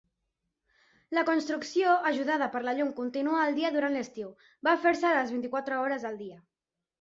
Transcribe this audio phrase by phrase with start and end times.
[1.17, 4.33] La construcció, ajudada per la llum continua del dia durant l'estiu,
[4.69, 6.41] va fer-se les vint-i-quatre hores del dia.